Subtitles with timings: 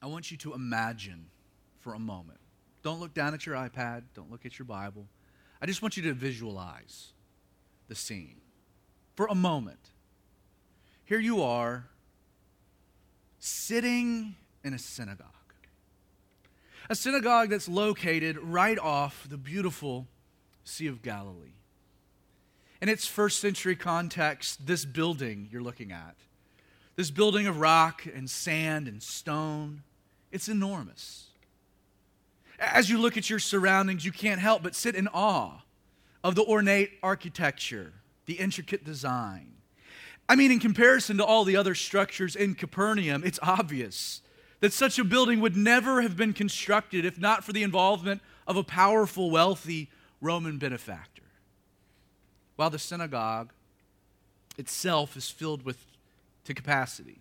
[0.00, 1.26] I want you to imagine
[1.80, 2.38] for a moment.
[2.82, 5.06] Don't look down at your iPad, don't look at your Bible.
[5.60, 7.12] I just want you to visualize
[7.88, 8.40] the scene
[9.16, 9.90] for a moment.
[11.04, 11.88] Here you are
[13.38, 15.26] sitting in a synagogue.
[16.90, 20.06] A synagogue that's located right off the beautiful
[20.64, 21.54] Sea of Galilee.
[22.80, 26.14] In its first century context, this building you're looking at,
[26.94, 29.82] this building of rock and sand and stone,
[30.32, 31.26] it's enormous.
[32.58, 35.62] As you look at your surroundings, you can't help but sit in awe
[36.24, 37.92] of the ornate architecture,
[38.26, 39.52] the intricate design.
[40.28, 44.20] I mean, in comparison to all the other structures in Capernaum, it's obvious
[44.60, 48.56] that such a building would never have been constructed if not for the involvement of
[48.56, 49.88] a powerful, wealthy
[50.20, 51.22] Roman benefactor.
[52.56, 53.52] While the synagogue
[54.58, 55.78] itself is filled with
[56.44, 57.20] to capacity,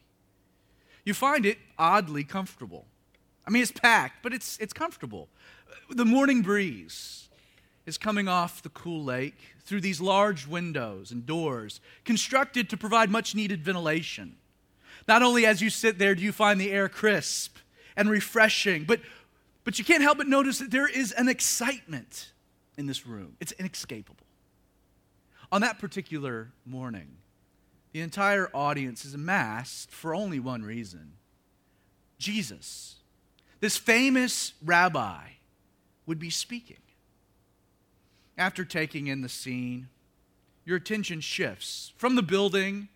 [1.05, 2.86] you find it oddly comfortable.
[3.48, 5.30] I mean, it's packed, but it's, it's comfortable.
[5.90, 7.30] The morning breeze
[7.86, 13.09] is coming off the cool lake through these large windows and doors constructed to provide
[13.09, 14.36] much needed ventilation.
[15.08, 17.56] Not only as you sit there do you find the air crisp
[17.95, 19.00] and refreshing, but,
[19.64, 22.34] but you can't help but notice that there is an excitement
[22.78, 23.38] in this room.
[23.39, 24.26] It's inescapable.
[25.54, 27.08] On that particular morning,
[27.94, 31.14] the entire audience is amassed for only one reason
[32.20, 32.98] Jesus
[33.59, 35.22] this famous rabbi
[36.05, 36.77] would be speaking.
[38.38, 39.89] After taking in the scene,
[40.64, 42.89] your attention shifts from the building,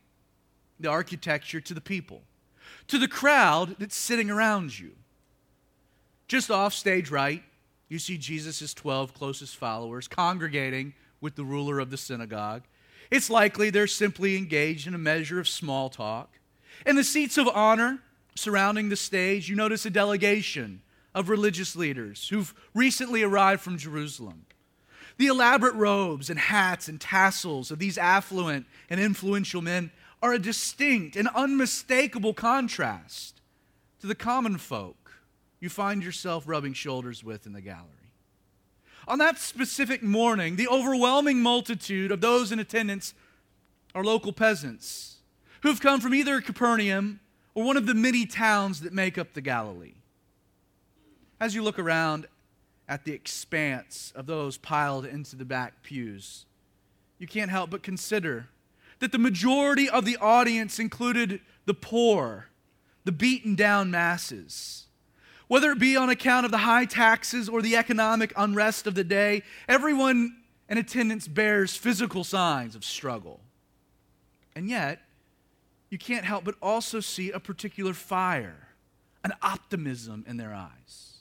[0.80, 2.22] the architecture, to the people,
[2.88, 4.92] to the crowd that's sitting around you.
[6.28, 7.44] Just off stage right,
[7.90, 12.64] you see Jesus' 12 closest followers congregating with the ruler of the synagogue.
[13.10, 16.40] It's likely they're simply engaged in a measure of small talk.
[16.86, 18.00] In the seats of honor,
[18.36, 20.82] surrounding the stage, you notice a delegation
[21.14, 24.46] of religious leaders who've recently arrived from Jerusalem.
[25.18, 30.40] The elaborate robes and hats and tassels of these affluent and influential men are a
[30.40, 33.42] distinct and unmistakable contrast
[34.00, 35.02] to the common folk
[35.60, 37.88] you find yourself rubbing shoulders with in the gallery.
[39.08, 43.14] On that specific morning, the overwhelming multitude of those in attendance
[43.94, 45.18] are local peasants
[45.62, 47.20] who've come from either Capernaum
[47.54, 49.94] or one of the many towns that make up the Galilee.
[51.40, 52.28] As you look around
[52.88, 56.46] at the expanse of those piled into the back pews,
[57.18, 58.48] you can't help but consider
[59.00, 62.48] that the majority of the audience included the poor,
[63.04, 64.86] the beaten down masses.
[65.48, 69.04] Whether it be on account of the high taxes or the economic unrest of the
[69.04, 70.38] day, everyone
[70.70, 73.42] in attendance bears physical signs of struggle.
[74.56, 75.02] And yet,
[75.92, 78.70] you can't help but also see a particular fire,
[79.24, 81.18] an optimism in their eyes.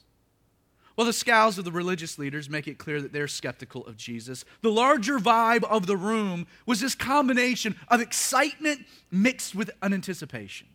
[0.95, 4.45] Well, the scowls of the religious leaders make it clear that they're skeptical of Jesus.
[4.61, 10.67] The larger vibe of the room was this combination of excitement mixed with an anticipation.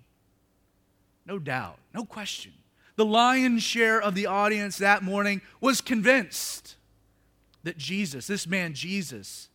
[1.24, 2.52] No doubt, no question.
[2.96, 6.76] The lion's share of the audience that morning was convinced
[7.62, 9.48] that Jesus, this man Jesus,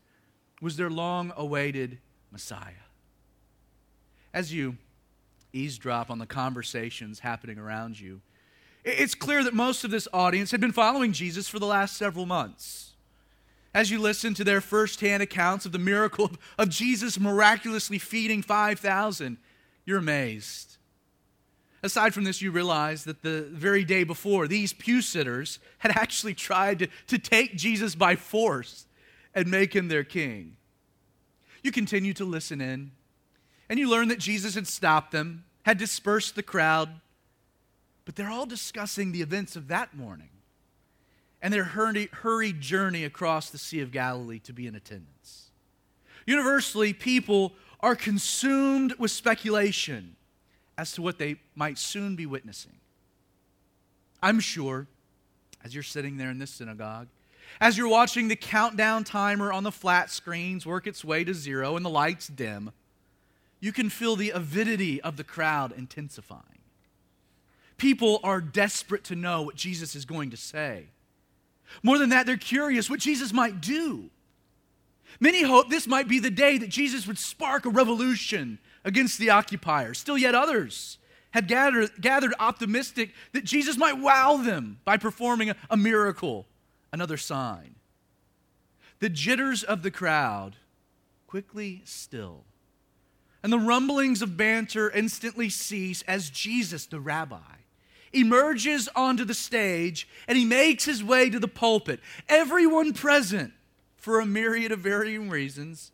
[0.61, 1.99] was their long awaited
[2.31, 2.90] Messiah
[4.33, 4.77] as you
[5.53, 8.21] eavesdrop on the conversations happening around you,
[8.83, 12.25] it's clear that most of this audience had been following Jesus for the last several
[12.25, 12.93] months.
[13.73, 19.37] As you listen to their firsthand accounts of the miracle of Jesus miraculously feeding 5,000,
[19.85, 20.77] you're amazed.
[21.83, 26.33] Aside from this, you realize that the very day before, these pew sitters had actually
[26.33, 28.85] tried to, to take Jesus by force
[29.33, 30.57] and make him their king.
[31.63, 32.91] You continue to listen in
[33.71, 36.89] and you learn that Jesus had stopped them, had dispersed the crowd,
[38.03, 40.27] but they're all discussing the events of that morning
[41.41, 45.51] and their hurried journey across the Sea of Galilee to be in attendance.
[46.27, 50.17] Universally, people are consumed with speculation
[50.77, 52.75] as to what they might soon be witnessing.
[54.21, 54.85] I'm sure,
[55.63, 57.07] as you're sitting there in this synagogue,
[57.61, 61.77] as you're watching the countdown timer on the flat screens work its way to zero
[61.77, 62.73] and the lights dim,
[63.61, 66.43] you can feel the avidity of the crowd intensifying.
[67.77, 70.87] People are desperate to know what Jesus is going to say.
[71.81, 74.09] More than that, they're curious what Jesus might do.
[75.19, 79.29] Many hope this might be the day that Jesus would spark a revolution against the
[79.29, 79.99] occupiers.
[79.99, 80.97] Still, yet others
[81.31, 86.47] had gathered, gathered optimistic that Jesus might wow them by performing a, a miracle,
[86.91, 87.75] another sign.
[88.99, 90.55] The jitters of the crowd
[91.27, 92.45] quickly still
[93.43, 97.39] and the rumblings of banter instantly cease as Jesus, the rabbi,
[98.13, 101.99] emerges onto the stage and he makes his way to the pulpit.
[102.29, 103.53] Everyone present,
[103.97, 105.91] for a myriad of varying reasons,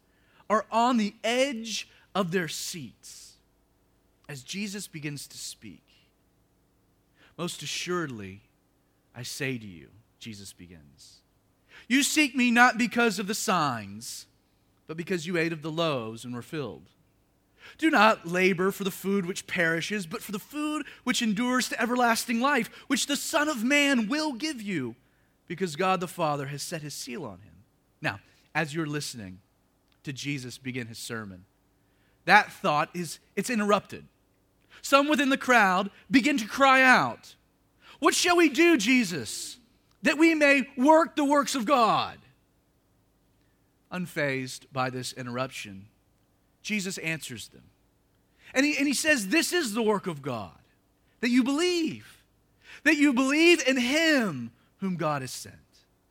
[0.50, 3.34] are on the edge of their seats
[4.28, 5.84] as Jesus begins to speak.
[7.38, 8.42] Most assuredly,
[9.16, 9.90] I say to you,
[10.20, 11.18] Jesus begins,
[11.88, 14.26] you seek me not because of the signs,
[14.88, 16.90] but because you ate of the loaves and were filled.
[17.78, 21.82] Do not labor for the food which perishes, but for the food which endures to
[21.82, 24.96] everlasting life, which the Son of Man will give you,
[25.48, 27.64] because God the Father has set his seal on him.
[28.02, 28.20] Now,
[28.54, 29.40] as you're listening
[30.04, 31.46] to Jesus begin his sermon,
[32.26, 34.06] that thought is it's interrupted.
[34.82, 37.36] Some within the crowd begin to cry out,
[38.00, 39.58] What shall we do, Jesus,
[40.04, 42.18] that we may work the works of God?
[43.92, 45.88] Unfazed by this interruption,
[46.68, 47.64] Jesus answers them.
[48.54, 50.52] And he, and he says, This is the work of God,
[51.22, 52.24] that you believe,
[52.84, 55.56] that you believe in him whom God has sent.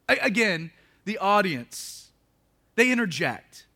[0.08, 0.70] I, again,
[1.04, 2.08] the audience,
[2.74, 3.66] they interject.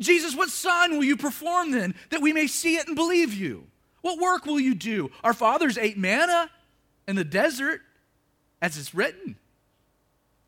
[0.00, 3.68] Jesus, what sign will you perform then, that we may see it and believe you?
[4.02, 5.12] What work will you do?
[5.22, 6.50] Our fathers ate manna
[7.06, 7.82] in the desert,
[8.60, 9.36] as it's written.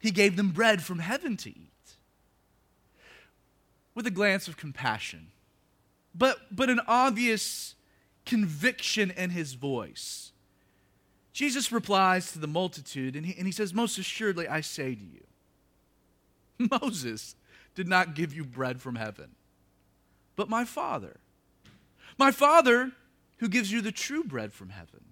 [0.01, 1.71] He gave them bread from heaven to eat.
[3.95, 5.29] With a glance of compassion,
[6.17, 7.75] but, but an obvious
[8.25, 10.33] conviction in his voice.
[11.33, 15.05] Jesus replies to the multitude, and he, and he says, Most assuredly, I say to
[15.05, 17.37] you, Moses
[17.75, 19.33] did not give you bread from heaven,
[20.35, 21.17] but my Father.
[22.19, 22.93] My Father
[23.39, 25.05] who gives you the true bread from heaven.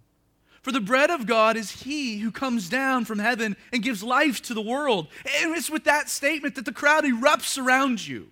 [0.62, 4.41] For the bread of God is he who comes down from heaven and gives life
[4.43, 5.09] to the world.
[5.43, 8.31] And it's with that statement that the crowd erupts around you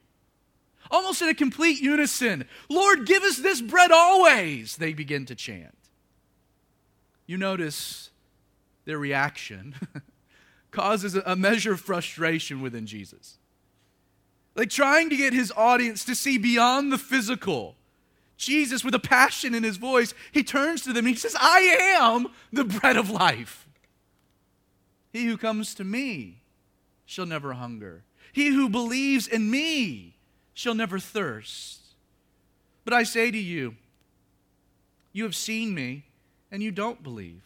[0.93, 2.45] almost in a complete unison.
[2.69, 5.77] Lord, give us this bread always, they begin to chant.
[7.27, 8.11] You notice
[8.85, 9.75] their reaction
[10.71, 13.39] causes a measure of frustration within Jesus.
[14.55, 17.77] Like trying to get his audience to see beyond the physical.
[18.37, 21.61] Jesus, with a passion in his voice, he turns to them and he says, I
[21.97, 23.67] am the bread of life.
[25.13, 26.43] He who comes to me
[27.07, 28.03] shall never hunger.
[28.33, 30.12] He who believes in me
[30.55, 31.81] shall never thirst.
[32.85, 33.77] But I say to you,
[35.13, 36.05] you have seen me,
[36.51, 37.43] and you don't believe.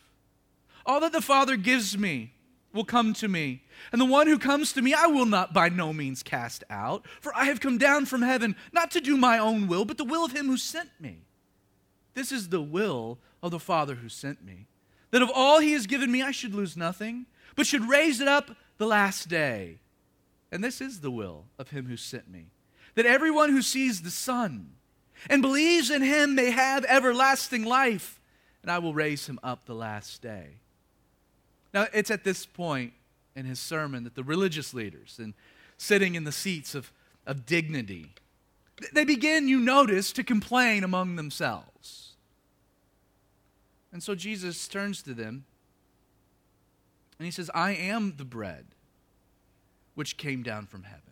[0.84, 2.32] All that the Father gives me
[2.72, 5.68] will come to me, and the one who comes to me I will not by
[5.68, 9.38] no means cast out, for I have come down from heaven not to do my
[9.38, 11.22] own will, but the will of him who sent me.
[12.14, 14.66] This is the will of the Father who sent me,
[15.10, 17.26] that of all he has given me I should lose nothing,
[17.56, 19.78] but should raise it up the last day.
[20.52, 22.50] And this is the will of him who sent me
[22.96, 24.72] that everyone who sees the Son
[25.30, 28.20] and believes in him may have everlasting life,
[28.62, 30.56] and I will raise him up the last day.
[31.72, 32.92] Now, it's at this point
[33.36, 35.34] in his sermon that the religious leaders, and
[35.78, 36.90] sitting in the seats of,
[37.26, 38.14] of dignity,
[38.92, 42.14] they begin, you notice, to complain among themselves.
[43.92, 45.44] And so Jesus turns to them
[47.18, 48.66] and he says, I am the bread
[49.94, 51.05] which came down from heaven.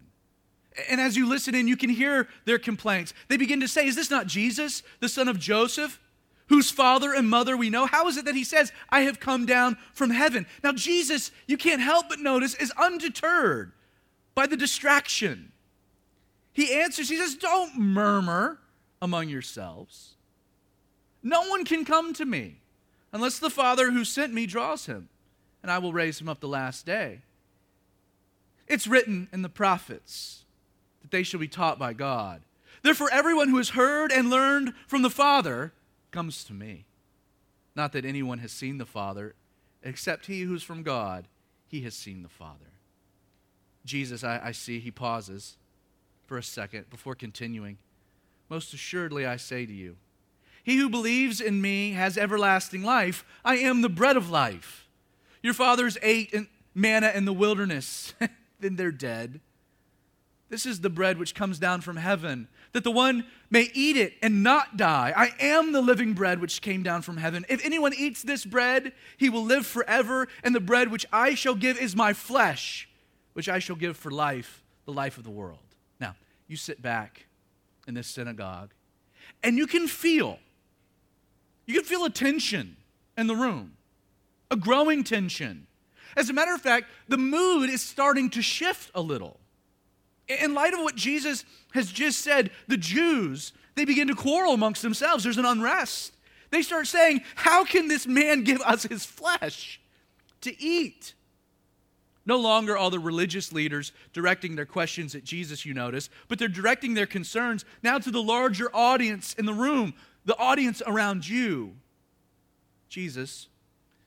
[0.88, 3.14] And as you listen in, you can hear their complaints.
[3.28, 6.00] They begin to say, Is this not Jesus, the son of Joseph,
[6.48, 7.86] whose father and mother we know?
[7.86, 10.46] How is it that he says, I have come down from heaven?
[10.62, 13.72] Now, Jesus, you can't help but notice, is undeterred
[14.34, 15.52] by the distraction.
[16.52, 18.58] He answers, He says, Don't murmur
[19.00, 20.14] among yourselves.
[21.22, 22.60] No one can come to me
[23.12, 25.08] unless the Father who sent me draws him,
[25.62, 27.22] and I will raise him up the last day.
[28.66, 30.43] It's written in the prophets
[31.04, 32.42] that they shall be taught by God.
[32.82, 35.74] Therefore, everyone who has heard and learned from the Father
[36.10, 36.86] comes to me.
[37.76, 39.34] Not that anyone has seen the Father,
[39.82, 41.28] except he who is from God,
[41.66, 42.72] he has seen the Father.
[43.84, 45.58] Jesus, I, I see, he pauses
[46.26, 47.76] for a second before continuing.
[48.48, 49.96] Most assuredly, I say to you,
[50.62, 53.26] he who believes in me has everlasting life.
[53.44, 54.88] I am the bread of life.
[55.42, 56.34] Your fathers ate
[56.74, 58.14] manna in the wilderness,
[58.60, 59.40] then they're dead.
[60.54, 64.12] This is the bread which comes down from heaven, that the one may eat it
[64.22, 65.12] and not die.
[65.16, 67.44] I am the living bread which came down from heaven.
[67.48, 71.56] If anyone eats this bread, he will live forever, and the bread which I shall
[71.56, 72.88] give is my flesh,
[73.32, 75.58] which I shall give for life, the life of the world.
[75.98, 76.14] Now,
[76.46, 77.26] you sit back
[77.88, 78.74] in this synagogue,
[79.42, 80.38] and you can feel,
[81.66, 82.76] you can feel a tension
[83.18, 83.72] in the room,
[84.52, 85.66] a growing tension.
[86.16, 89.40] As a matter of fact, the mood is starting to shift a little.
[90.28, 94.82] In light of what Jesus has just said, the Jews, they begin to quarrel amongst
[94.82, 95.24] themselves.
[95.24, 96.14] There's an unrest.
[96.50, 99.80] They start saying, How can this man give us his flesh
[100.42, 101.14] to eat?
[102.26, 106.48] No longer are the religious leaders directing their questions at Jesus, you notice, but they're
[106.48, 109.92] directing their concerns now to the larger audience in the room,
[110.24, 111.74] the audience around you.
[112.88, 113.48] Jesus,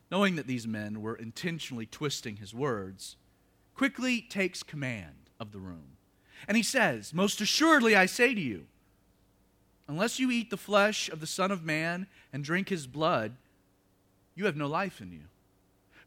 [0.10, 3.18] knowing that these men were intentionally twisting his words,
[3.76, 5.97] quickly takes command of the room.
[6.48, 8.65] And he says, Most assuredly, I say to you,
[9.88, 13.34] unless you eat the flesh of the Son of Man and drink his blood,
[14.36, 15.24] you have no life in you.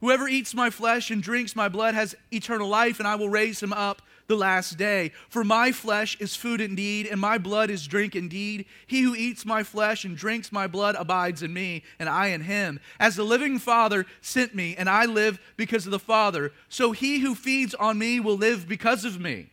[0.01, 3.63] Whoever eats my flesh and drinks my blood has eternal life, and I will raise
[3.63, 5.13] him up the last day.
[5.29, 8.65] For my flesh is food indeed, and my blood is drink indeed.
[8.87, 12.41] He who eats my flesh and drinks my blood abides in me, and I in
[12.41, 12.81] him.
[12.99, 17.19] As the living Father sent me, and I live because of the Father, so he
[17.19, 19.51] who feeds on me will live because of me.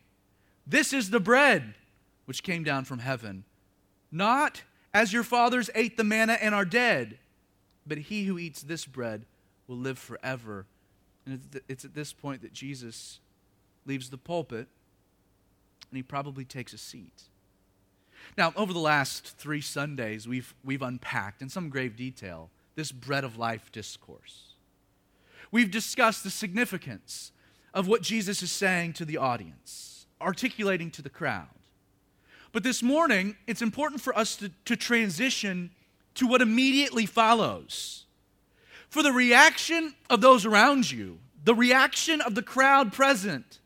[0.67, 1.75] This is the bread
[2.25, 3.45] which came down from heaven,
[4.11, 7.17] not as your fathers ate the manna and are dead,
[7.85, 9.25] but he who eats this bread
[9.67, 10.65] will live forever.
[11.25, 13.19] And it's at this point that Jesus
[13.85, 14.67] leaves the pulpit
[15.89, 17.23] and he probably takes a seat.
[18.37, 23.23] Now, over the last three Sundays, we've, we've unpacked in some grave detail this bread
[23.23, 24.53] of life discourse.
[25.51, 27.31] We've discussed the significance
[27.73, 31.47] of what Jesus is saying to the audience, articulating to the crowd.
[32.51, 35.71] But this morning, it's important for us to, to transition
[36.15, 38.05] to what immediately follows
[38.89, 43.59] for the reaction of those around you, the reaction of the crowd present,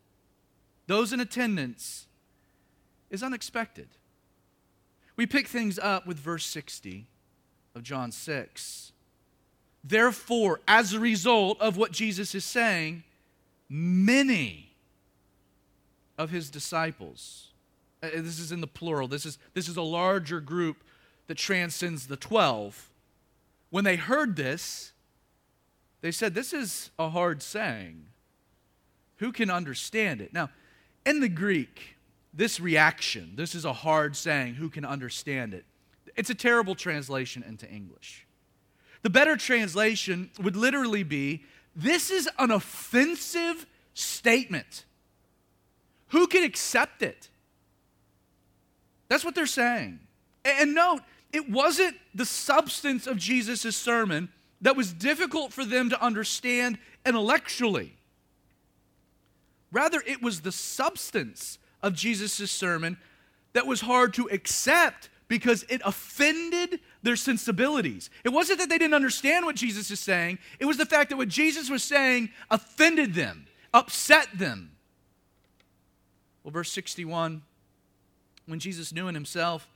[0.88, 2.08] those in attendance,
[3.10, 3.88] is unexpected.
[5.16, 7.08] We pick things up with verse 60
[7.76, 8.92] of John 6.
[9.84, 13.04] Therefore, as a result of what Jesus is saying,
[13.70, 14.71] many
[16.22, 17.48] of his disciples,
[18.04, 20.84] uh, this is in the plural, this is, this is a larger group
[21.28, 22.90] that transcends the 12.
[23.70, 24.92] When they heard this,
[26.02, 28.06] they said, This is a hard saying.
[29.18, 30.34] Who can understand it?
[30.34, 30.50] Now,
[31.06, 31.96] in the Greek,
[32.34, 35.66] this reaction, this is a hard saying, who can understand it?
[36.16, 38.26] It's a terrible translation into English.
[39.04, 41.44] The better translation would literally be
[41.76, 44.86] this is an offensive statement.
[46.12, 47.30] Who can accept it?
[49.08, 50.00] That's what they're saying.
[50.44, 51.02] And note,
[51.32, 54.30] it wasn't the substance of Jesus' sermon
[54.62, 57.98] that was difficult for them to understand intellectually.
[59.72, 62.98] Rather, it was the substance of Jesus' sermon
[63.54, 68.10] that was hard to accept because it offended their sensibilities.
[68.26, 71.18] It wasn't that they didn't understand what Jesus is saying, it was the fact that
[71.18, 74.72] what Jesus was saying offended them, upset them.
[76.44, 77.44] Well, verse 61
[78.46, 79.70] when Jesus knew in himself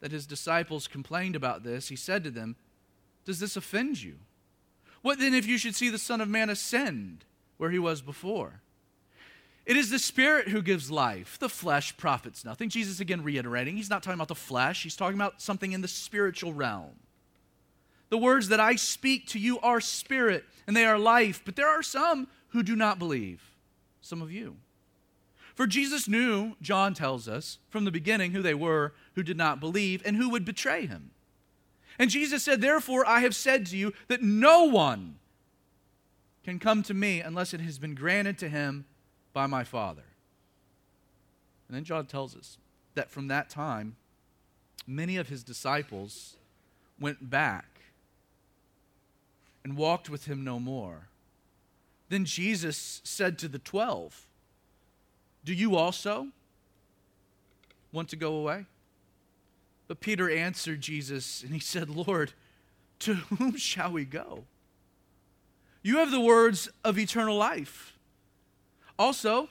[0.00, 2.56] that his disciples complained about this, he said to them,
[3.24, 4.16] Does this offend you?
[5.02, 7.24] What then if you should see the Son of Man ascend
[7.58, 8.60] where he was before?
[9.64, 11.38] It is the Spirit who gives life.
[11.38, 12.68] The flesh profits nothing.
[12.68, 15.88] Jesus again reiterating, he's not talking about the flesh, he's talking about something in the
[15.88, 16.94] spiritual realm.
[18.08, 21.68] The words that I speak to you are spirit and they are life, but there
[21.68, 23.42] are some who do not believe.
[24.00, 24.56] Some of you.
[25.62, 29.60] For Jesus knew, John tells us, from the beginning who they were who did not
[29.60, 31.12] believe and who would betray him.
[32.00, 35.20] And Jesus said, Therefore, I have said to you that no one
[36.42, 38.86] can come to me unless it has been granted to him
[39.32, 40.02] by my Father.
[41.68, 42.58] And then John tells us
[42.96, 43.94] that from that time,
[44.84, 46.38] many of his disciples
[46.98, 47.82] went back
[49.62, 51.06] and walked with him no more.
[52.08, 54.26] Then Jesus said to the twelve,
[55.44, 56.28] Do you also
[57.92, 58.66] want to go away?
[59.88, 62.32] But Peter answered Jesus and he said, Lord,
[63.00, 64.44] to whom shall we go?
[65.82, 67.98] You have the words of eternal life.
[68.98, 69.48] Also,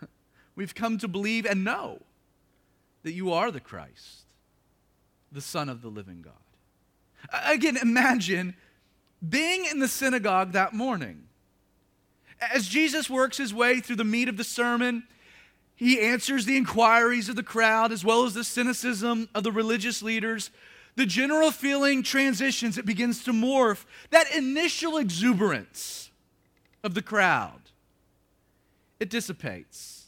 [0.56, 2.00] we've come to believe and know
[3.02, 4.22] that you are the Christ,
[5.30, 6.32] the Son of the living God.
[7.46, 8.56] Again, imagine
[9.26, 11.24] being in the synagogue that morning.
[12.40, 15.04] As Jesus works his way through the meat of the sermon,
[15.76, 20.02] he answers the inquiries of the crowd as well as the cynicism of the religious
[20.02, 20.50] leaders.
[20.96, 23.84] The general feeling transitions, it begins to morph.
[24.10, 26.10] That initial exuberance
[26.84, 27.70] of the crowd,
[29.00, 30.04] it dissipates.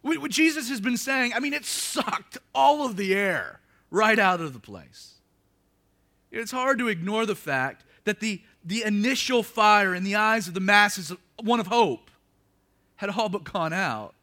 [0.00, 4.40] What Jesus has been saying, I mean, it sucked all of the air right out
[4.40, 5.16] of the place.
[6.30, 10.54] It's hard to ignore the fact that the, the initial fire in the eyes of
[10.54, 12.10] the masses, one of hope,
[12.96, 14.14] had all but gone out.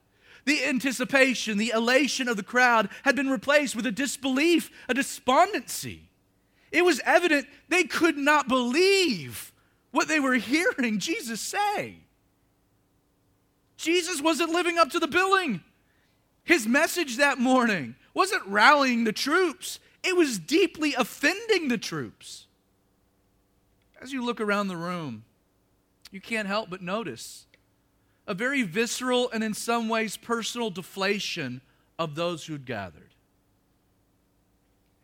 [0.46, 6.04] The anticipation, the elation of the crowd had been replaced with a disbelief, a despondency.
[6.72, 9.52] It was evident they could not believe
[9.92, 11.96] what they were hearing Jesus say.
[13.78, 15.62] Jesus wasn't living up to the billing.
[16.44, 22.46] His message that morning wasn't rallying the troops, it was deeply offending the troops.
[24.02, 25.24] As you look around the room,
[26.12, 27.45] you can't help but notice
[28.28, 31.62] a very visceral and in some ways personal deflation
[31.98, 33.14] of those who'd gathered.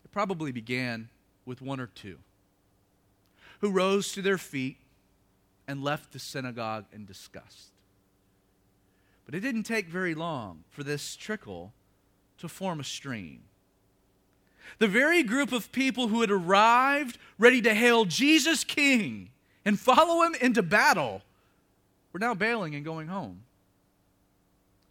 [0.03, 1.09] It probably began
[1.45, 2.17] with one or two
[3.59, 4.77] who rose to their feet
[5.67, 7.69] and left the synagogue in disgust.
[9.25, 11.71] But it didn't take very long for this trickle
[12.39, 13.43] to form a stream.
[14.79, 19.29] The very group of people who had arrived ready to hail Jesus King
[19.63, 21.21] and follow him into battle
[22.13, 23.43] were now bailing and going home.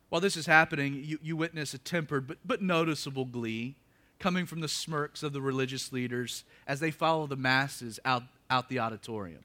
[0.09, 3.77] While this is happening, you, you witness a tempered but, but noticeable glee
[4.19, 8.69] coming from the smirks of the religious leaders as they follow the masses out, out
[8.69, 9.45] the auditorium.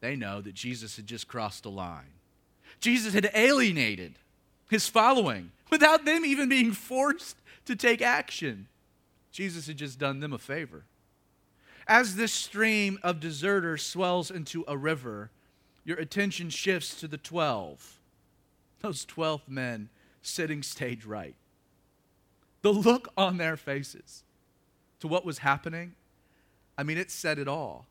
[0.00, 2.12] They know that Jesus had just crossed a line.
[2.80, 4.14] Jesus had alienated
[4.68, 7.36] his following without them even being forced
[7.66, 8.66] to take action.
[9.30, 10.84] Jesus had just done them a favor.
[11.86, 15.30] As this stream of deserters swells into a river,
[15.84, 18.00] your attention shifts to the 12.
[18.80, 19.88] Those 12 men
[20.22, 21.34] sitting stage right.
[22.62, 24.22] The look on their faces
[25.00, 25.94] to what was happening,
[26.78, 27.86] I mean, it said it all.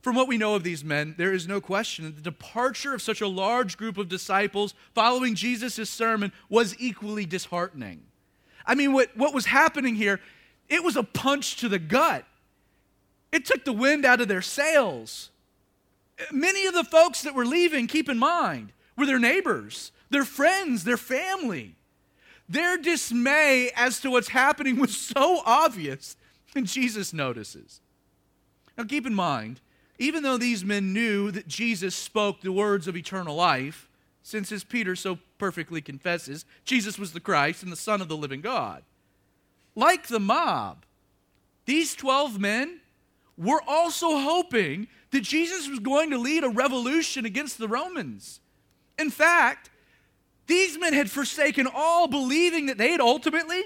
[0.00, 3.02] From what we know of these men, there is no question that the departure of
[3.02, 8.02] such a large group of disciples following Jesus' sermon was equally disheartening.
[8.64, 10.20] I mean, what, what was happening here,
[10.70, 12.24] it was a punch to the gut.
[13.30, 15.30] It took the wind out of their sails.
[16.32, 20.84] Many of the folks that were leaving, keep in mind, were their neighbors, their friends,
[20.84, 21.76] their family.
[22.48, 26.16] Their dismay as to what's happening was so obvious,
[26.54, 27.80] and Jesus notices.
[28.76, 29.60] Now, keep in mind,
[29.98, 33.88] even though these men knew that Jesus spoke the words of eternal life,
[34.22, 38.16] since as Peter so perfectly confesses, Jesus was the Christ and the Son of the
[38.16, 38.82] living God.
[39.74, 40.84] Like the mob,
[41.66, 42.80] these 12 men
[43.40, 48.40] were also hoping that Jesus was going to lead a revolution against the Romans.
[48.98, 49.70] In fact,
[50.46, 53.62] these men had forsaken all believing that they'd ultimately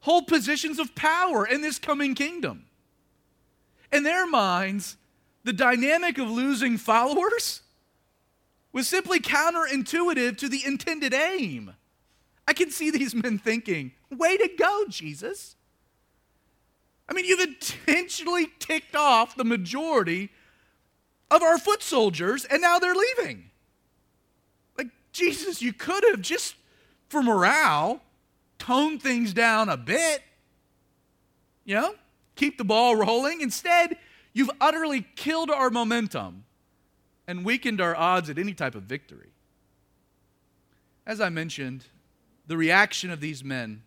[0.00, 2.66] hold positions of power in this coming kingdom.
[3.92, 4.96] In their minds,
[5.44, 7.62] the dynamic of losing followers
[8.72, 11.74] was simply counterintuitive to the intended aim.
[12.48, 15.55] I can see these men thinking, way to go, Jesus.
[17.08, 20.30] I mean, you've intentionally ticked off the majority
[21.30, 23.50] of our foot soldiers, and now they're leaving.
[24.76, 26.56] Like, Jesus, you could have just
[27.08, 28.00] for morale
[28.58, 30.22] toned things down a bit.
[31.64, 31.94] You know,
[32.34, 33.40] keep the ball rolling.
[33.40, 33.96] Instead,
[34.32, 36.44] you've utterly killed our momentum
[37.26, 39.30] and weakened our odds at any type of victory.
[41.06, 41.86] As I mentioned,
[42.46, 43.82] the reaction of these men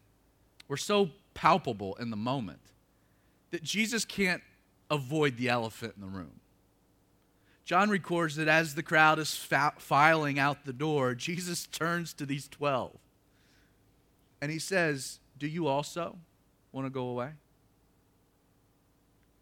[0.67, 2.68] were so palpable in the moment
[3.51, 4.41] that Jesus can't
[4.89, 6.39] avoid the elephant in the room.
[7.65, 9.33] John records that as the crowd is
[9.77, 12.97] filing out the door, Jesus turns to these 12
[14.41, 16.17] and he says, Do you also
[16.71, 17.31] want to go away?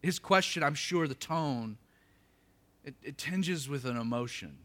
[0.02, 1.78] His question, I'm sure the tone
[2.84, 4.56] it, it tinges with an emotion.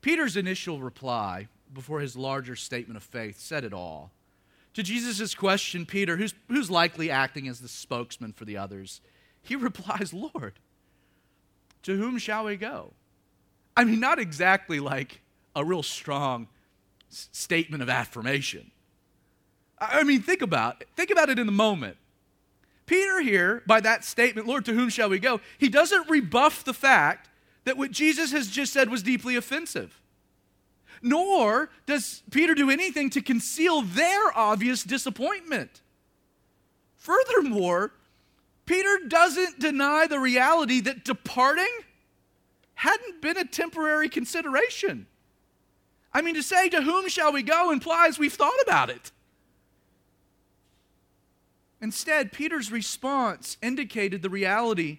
[0.00, 4.12] Peter's initial reply before his larger statement of faith said it all.
[4.76, 9.00] To Jesus' question, Peter, who's, who's likely acting as the spokesman for the others,
[9.40, 10.58] he replies, Lord,
[11.84, 12.92] to whom shall we go?
[13.74, 15.22] I mean, not exactly like
[15.54, 16.48] a real strong
[17.10, 18.70] s- statement of affirmation.
[19.78, 20.88] I mean, think about it.
[20.94, 21.96] Think about it in the moment.
[22.84, 25.40] Peter, here, by that statement, Lord, to whom shall we go?
[25.56, 27.30] He doesn't rebuff the fact
[27.64, 30.02] that what Jesus has just said was deeply offensive.
[31.06, 35.80] Nor does Peter do anything to conceal their obvious disappointment.
[36.96, 37.92] Furthermore,
[38.64, 41.70] Peter doesn't deny the reality that departing
[42.74, 45.06] hadn't been a temporary consideration.
[46.12, 49.12] I mean, to say, to whom shall we go, implies we've thought about it.
[51.80, 54.98] Instead, Peter's response indicated the reality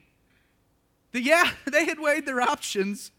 [1.11, 3.11] that, yeah, they had weighed their options,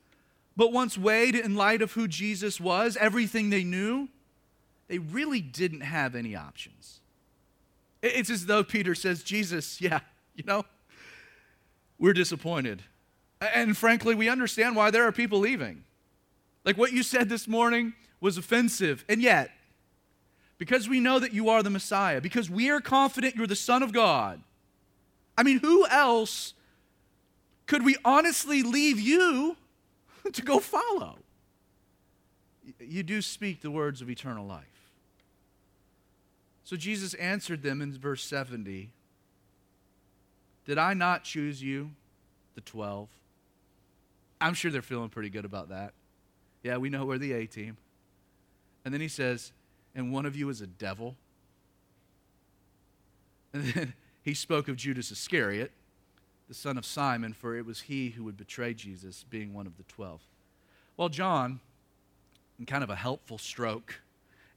[0.58, 4.08] but once weighed in light of who Jesus was, everything they knew,
[4.88, 6.98] they really didn't have any options.
[8.02, 10.00] It's as though Peter says, Jesus, yeah,
[10.34, 10.64] you know,
[11.96, 12.82] we're disappointed.
[13.40, 15.84] And frankly, we understand why there are people leaving.
[16.64, 19.04] Like what you said this morning was offensive.
[19.08, 19.52] And yet,
[20.58, 23.84] because we know that you are the Messiah, because we are confident you're the Son
[23.84, 24.42] of God.
[25.36, 26.54] I mean, who else
[27.66, 29.56] could we honestly leave you
[30.34, 31.16] to go follow?
[32.80, 34.64] You do speak the words of eternal life.
[36.64, 38.90] So Jesus answered them in verse 70
[40.66, 41.92] Did I not choose you,
[42.54, 43.08] the 12?
[44.40, 45.94] I'm sure they're feeling pretty good about that.
[46.62, 47.76] Yeah, we know we're the A team.
[48.84, 49.52] And then he says,
[49.94, 51.16] And one of you is a devil.
[53.54, 55.72] And then he spoke of Judas Iscariot,
[56.48, 59.76] the son of Simon, for it was he who would betray Jesus, being one of
[59.76, 60.22] the twelve.
[60.96, 61.60] Well, John,
[62.58, 64.00] in kind of a helpful stroke,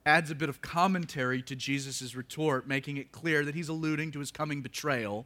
[0.05, 4.19] adds a bit of commentary to Jesus' retort, making it clear that he's alluding to
[4.19, 5.25] his coming betrayal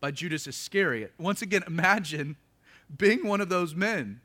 [0.00, 1.12] by Judas Iscariot.
[1.18, 2.36] Once again, imagine
[2.96, 4.20] being one of those men,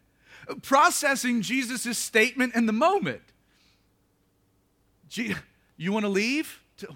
[0.62, 3.22] processing Jesus' statement in the moment.
[5.78, 6.62] You want to leave?
[6.78, 6.88] To,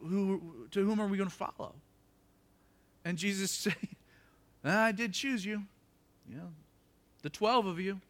[0.00, 1.74] who, to whom are we going to follow?
[3.04, 3.66] And Jesus
[4.64, 5.64] Ah, I did choose you.
[6.28, 6.48] Yeah,
[7.22, 8.00] the 12 of you.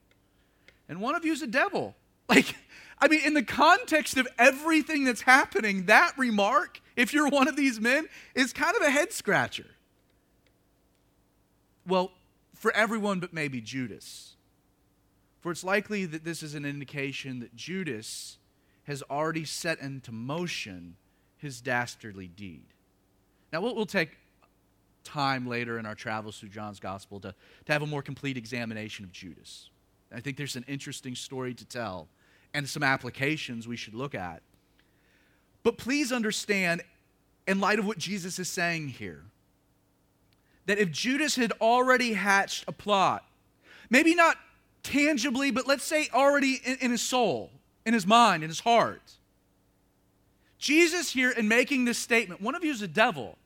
[0.88, 1.94] And one of you is a devil.
[2.26, 2.56] Like,
[2.98, 7.54] I mean, in the context of everything that's happening, that remark, if you're one of
[7.54, 9.66] these men, is kind of a head scratcher.
[11.86, 12.12] Well,
[12.54, 14.36] for everyone but maybe Judas.
[15.40, 18.38] For it's likely that this is an indication that Judas
[18.84, 20.96] has already set into motion
[21.36, 22.64] his dastardly deed.
[23.52, 24.16] Now, we'll, we'll take
[25.04, 27.34] time later in our travels through John's gospel to,
[27.66, 29.70] to have a more complete examination of Judas.
[30.12, 32.08] I think there's an interesting story to tell
[32.52, 34.42] and some applications we should look at.
[35.62, 36.82] But please understand,
[37.48, 39.24] in light of what Jesus is saying here,
[40.66, 43.24] that if Judas had already hatched a plot,
[43.90, 44.36] maybe not
[44.82, 47.50] tangibly, but let's say already in, in his soul,
[47.84, 49.02] in his mind, in his heart,
[50.58, 53.36] Jesus here, in making this statement, one of you is a devil,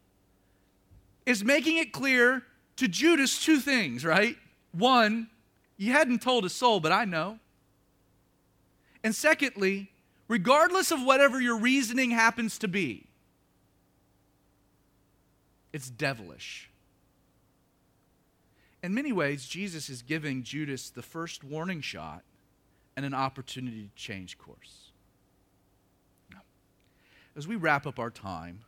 [1.29, 2.43] is making it clear
[2.77, 4.35] to Judas two things, right?
[4.73, 5.29] One,
[5.77, 7.39] you hadn't told a soul, but I know.
[9.05, 9.93] And secondly,
[10.27, 13.09] regardless of whatever your reasoning happens to be,
[15.71, 16.71] it's devilish.
[18.83, 22.23] In many ways, Jesus is giving Judas the first warning shot
[22.97, 24.93] and an opportunity to change course.
[27.37, 28.61] As we wrap up our time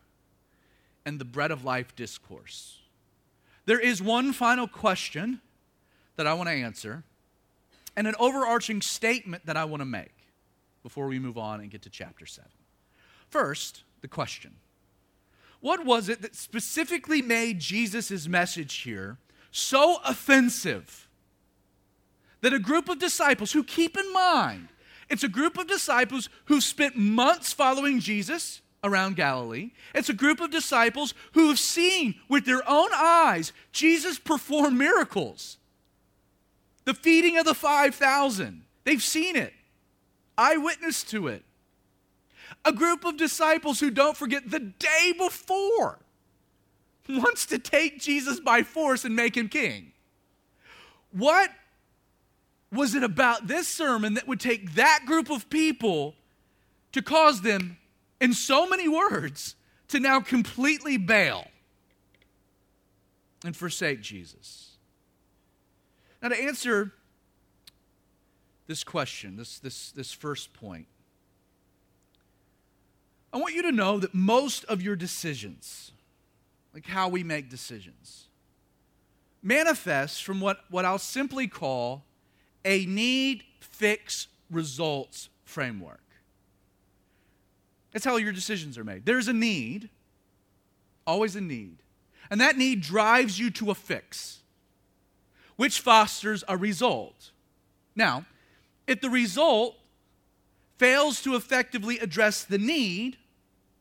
[1.05, 2.79] and the bread of life discourse,
[3.67, 5.41] there is one final question
[6.17, 7.05] that I want to answer
[7.97, 10.15] and an overarching statement that I want to make
[10.83, 12.49] before we move on and get to chapter 7.
[13.29, 14.55] First, the question
[15.61, 19.19] What was it that specifically made Jesus' message here
[19.51, 21.09] so offensive
[22.41, 24.69] that a group of disciples who keep in mind,
[25.11, 29.71] it's a group of disciples who spent months following Jesus around Galilee.
[29.95, 35.59] It's a group of disciples who have seen with their own eyes Jesus perform miracles.
[36.85, 39.53] The feeding of the 5,000, they've seen it
[40.41, 41.45] eyewitness to it.
[42.65, 45.99] A group of disciples who don't forget the day before
[47.09, 49.93] wants to take Jesus by force and make him king.
[51.13, 51.51] What
[52.73, 56.15] was it about this sermon that would take that group of people
[56.93, 57.77] to cause them,
[58.21, 59.57] in so many words,
[59.89, 61.49] to now completely bail
[63.45, 64.77] and forsake Jesus?
[66.23, 66.93] Now, to answer
[68.71, 70.87] this question, this, this, this first point.
[73.33, 75.91] I want you to know that most of your decisions,
[76.73, 78.29] like how we make decisions,
[79.43, 82.05] manifest from what, what I'll simply call
[82.65, 86.03] a need, fix, results framework.
[87.93, 89.05] That's how your decisions are made.
[89.05, 89.89] There's a need,
[91.07, 91.79] always a need,
[92.31, 94.41] and that need drives you to a fix,
[95.57, 97.33] which fosters a result.
[97.97, 98.27] Now,
[98.87, 99.77] if the result
[100.79, 103.19] fails to effectively address the need,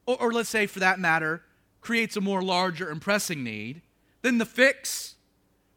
[0.05, 1.43] or, or, let's say for that matter,
[1.81, 3.81] creates a more larger and pressing need,
[4.21, 5.15] then the fix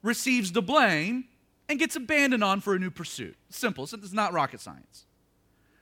[0.03, 1.27] receives the blame
[1.68, 3.37] and gets abandoned on for a new pursuit.
[3.51, 3.85] Simple.
[3.85, 5.05] It's not rocket science.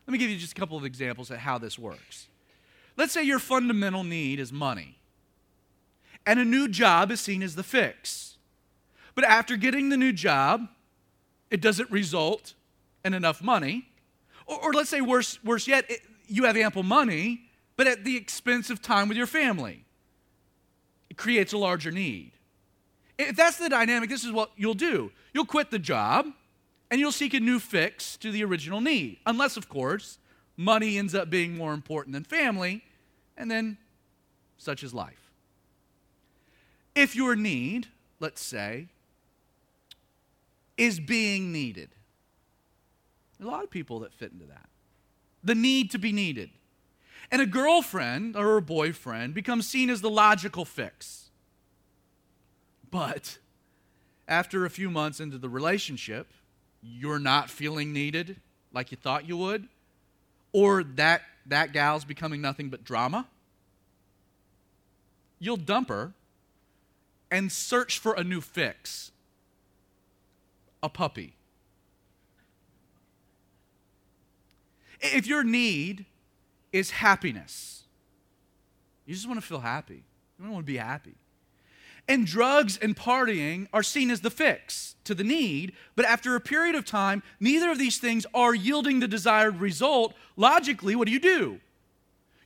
[0.06, 2.28] Let me give you just a couple of examples of how this works.
[2.96, 4.98] Let's say your fundamental need is money,
[6.26, 8.36] and a new job is seen as the fix.
[9.14, 10.68] But after getting the new job,
[11.50, 12.54] it doesn't result
[13.04, 13.88] in enough money.
[14.46, 17.42] Or, or let's say, worse, worse yet, it, you have ample money,
[17.76, 19.84] but at the expense of time with your family.
[21.08, 22.32] It creates a larger need.
[23.18, 26.26] If that's the dynamic, this is what you'll do you'll quit the job
[26.90, 29.18] and you'll seek a new fix to the original need.
[29.26, 30.18] Unless, of course,
[30.60, 32.84] money ends up being more important than family,
[33.34, 33.78] and then
[34.58, 35.32] such is life.
[36.94, 37.88] If your need,
[38.20, 38.88] let's say,
[40.76, 41.88] is being needed,
[43.40, 44.68] a lot of people that fit into that.
[45.42, 46.50] The need to be needed.
[47.30, 51.30] And a girlfriend or a boyfriend becomes seen as the logical fix.
[52.90, 53.38] But
[54.28, 56.32] after a few months into the relationship,
[56.82, 58.36] you're not feeling needed
[58.74, 59.68] like you thought you would,
[60.52, 63.26] or that, that gal's becoming nothing but drama,
[65.38, 66.12] you'll dump her
[67.30, 69.12] and search for a new fix
[70.82, 71.34] a puppy.
[75.00, 76.06] If your need
[76.72, 77.84] is happiness,
[79.06, 80.04] you just want to feel happy.
[80.38, 81.14] You want to be happy.
[82.08, 86.40] And drugs and partying are seen as the fix to the need, but after a
[86.40, 90.14] period of time, neither of these things are yielding the desired result.
[90.36, 91.60] Logically, what do you do?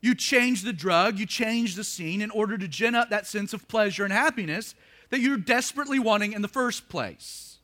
[0.00, 3.54] You change the drug, you change the scene in order to gin up that sense
[3.54, 4.74] of pleasure and happiness
[5.08, 7.58] that you're desperately wanting in the first place.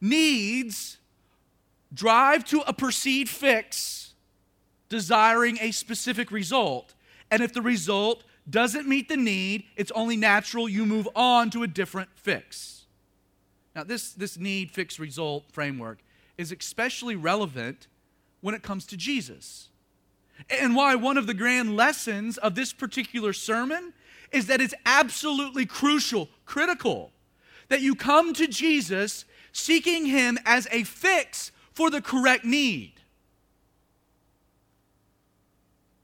[0.00, 0.98] Needs
[1.94, 4.12] drive to a perceived fix,
[4.88, 6.94] desiring a specific result.
[7.30, 11.62] And if the result doesn't meet the need, it's only natural you move on to
[11.62, 12.84] a different fix.
[13.74, 15.98] Now, this, this need, fix, result framework
[16.38, 17.88] is especially relevant
[18.40, 19.68] when it comes to Jesus.
[20.48, 23.92] And why one of the grand lessons of this particular sermon
[24.32, 27.12] is that it's absolutely crucial, critical,
[27.68, 32.92] that you come to Jesus seeking Him as a fix for the correct need.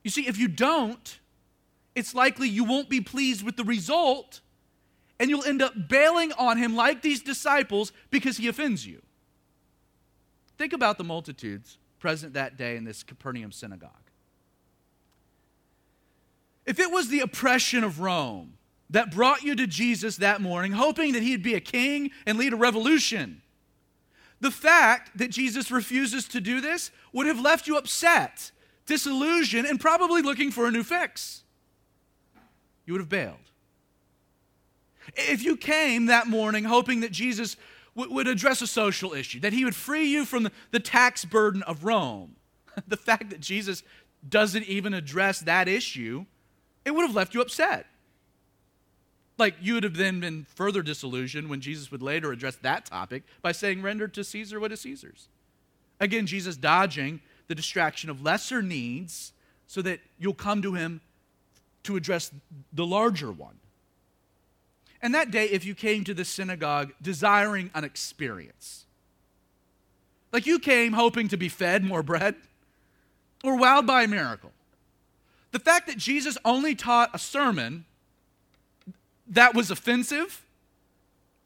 [0.03, 1.19] You see, if you don't,
[1.95, 4.41] it's likely you won't be pleased with the result
[5.19, 9.01] and you'll end up bailing on him like these disciples because he offends you.
[10.57, 13.91] Think about the multitudes present that day in this Capernaum synagogue.
[16.65, 18.57] If it was the oppression of Rome
[18.89, 22.53] that brought you to Jesus that morning, hoping that he'd be a king and lead
[22.53, 23.41] a revolution,
[24.39, 28.51] the fact that Jesus refuses to do this would have left you upset,
[28.85, 31.42] disillusioned, and probably looking for a new fix
[32.85, 33.37] you would have bailed.
[35.15, 37.57] If you came that morning hoping that Jesus
[37.95, 41.25] w- would address a social issue, that he would free you from the, the tax
[41.25, 42.35] burden of Rome,
[42.87, 43.83] the fact that Jesus
[44.27, 46.25] doesn't even address that issue,
[46.85, 47.85] it would have left you upset.
[49.37, 53.23] Like you would have then been further disillusioned when Jesus would later address that topic
[53.41, 55.27] by saying, Render to Caesar what is Caesar's.
[55.99, 59.33] Again, Jesus dodging the distraction of lesser needs
[59.67, 61.01] so that you'll come to him
[61.83, 62.31] to address
[62.71, 63.57] the larger one.
[65.01, 68.85] And that day, if you came to the synagogue desiring an experience,
[70.31, 72.35] like you came hoping to be fed more bread
[73.43, 74.51] or wowed by a miracle,
[75.51, 77.85] the fact that Jesus only taught a sermon
[79.27, 80.43] that was offensive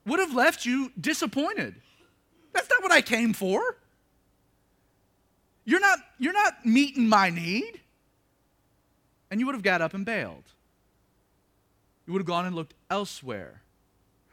[0.05, 1.75] would have left you disappointed.
[2.53, 3.77] That's not what I came for.
[5.65, 7.81] You're not, you're not meeting my need
[9.29, 10.43] and you would have got up and bailed.
[12.05, 13.61] You would have gone and looked elsewhere.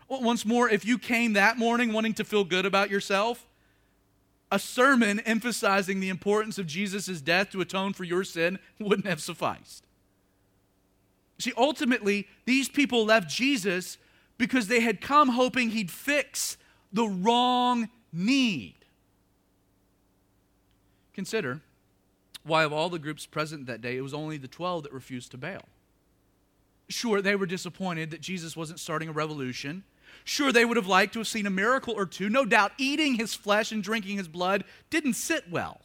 [0.08, 3.46] Once more, if you came that morning wanting to feel good about yourself,
[4.52, 9.20] a sermon emphasizing the importance of Jesus' death to atone for your sin wouldn't have
[9.20, 9.86] sufficed.
[11.38, 13.98] See, ultimately, these people left Jesus
[14.38, 16.56] because they had come hoping he'd fix
[16.92, 18.74] the wrong need.
[21.12, 21.60] Consider
[22.44, 25.30] why, of all the groups present that day, it was only the 12 that refused
[25.30, 25.62] to bail.
[26.88, 29.82] Sure, they were disappointed that Jesus wasn't starting a revolution.
[30.24, 32.28] Sure, they would have liked to have seen a miracle or two.
[32.28, 35.80] No doubt, eating his flesh and drinking his blood didn't sit well.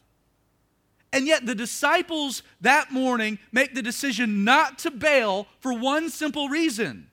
[1.12, 6.50] And yet, the disciples that morning make the decision not to bail for one simple
[6.50, 7.10] reason.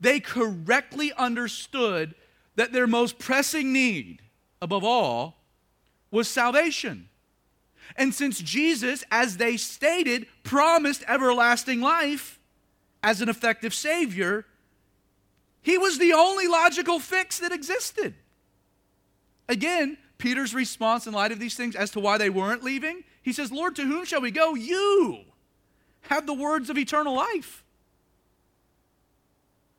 [0.00, 2.14] They correctly understood
[2.56, 4.22] that their most pressing need,
[4.60, 5.36] above all,
[6.10, 7.08] was salvation.
[7.96, 12.38] And since Jesus, as they stated, promised everlasting life
[13.02, 14.46] as an effective Savior,
[15.60, 18.14] he was the only logical fix that existed.
[19.48, 23.32] Again, Peter's response in light of these things as to why they weren't leaving, he
[23.32, 24.54] says, Lord, to whom shall we go?
[24.54, 25.20] You
[26.02, 27.64] have the words of eternal life.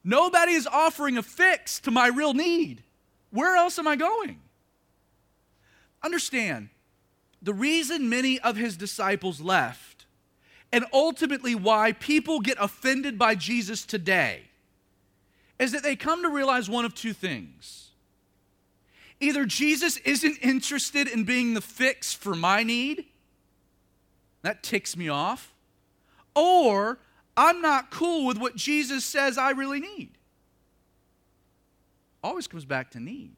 [0.03, 2.83] Nobody is offering a fix to my real need.
[3.31, 4.39] Where else am I going?
[6.03, 6.69] Understand,
[7.43, 10.05] the reason many of his disciples left,
[10.71, 14.43] and ultimately why people get offended by Jesus today,
[15.59, 17.89] is that they come to realize one of two things.
[19.19, 23.05] Either Jesus isn't interested in being the fix for my need,
[24.41, 25.53] That ticks me off.
[26.35, 26.99] Or
[27.37, 30.09] I'm not cool with what Jesus says I really need.
[32.21, 33.31] Always comes back to need.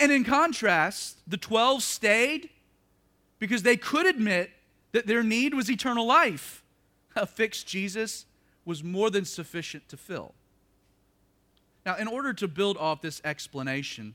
[0.00, 2.50] And in contrast, the 12 stayed
[3.38, 4.50] because they could admit
[4.92, 6.62] that their need was eternal life.
[7.16, 8.26] A fixed Jesus
[8.64, 10.34] was more than sufficient to fill.
[11.84, 14.14] Now, in order to build off this explanation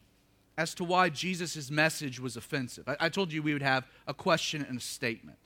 [0.58, 4.14] as to why Jesus' message was offensive, I, I told you we would have a
[4.14, 5.38] question and a statement.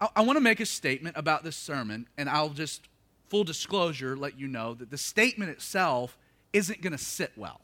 [0.00, 2.88] I, I want to make a statement about this sermon, and I'll just,
[3.28, 6.18] full disclosure, let you know that the statement itself
[6.52, 7.60] isn't going to sit well.